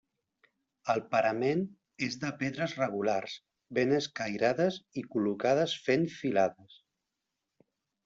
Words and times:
El 0.93 1.03
parament 1.11 1.61
és 2.07 2.17
de 2.23 2.31
pedres 2.41 2.73
regulars 2.81 3.37
ben 3.81 3.95
escairades 4.01 4.83
i 5.03 5.07
col·locades 5.15 5.81
fent 5.89 6.13
filades. 6.19 6.85